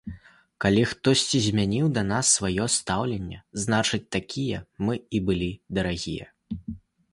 [0.63, 6.25] Калі хтосьці змяніў да нас сваё стаўленне, значыць, такія мы ім былі дарагія.